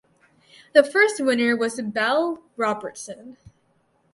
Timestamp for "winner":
1.23-1.55